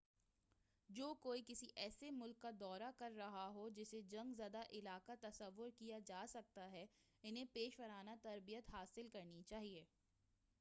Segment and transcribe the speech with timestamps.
[0.89, 5.69] جو کوئی کسی ایسے ملک کا دورہ کر رہا ہو جسے جنگ زدہ علاقہ تصور
[5.77, 6.85] کیا جاسکتا ہے
[7.23, 9.85] انہیں پیشہ ورانہ تربیت حاصل کرنی چاہئے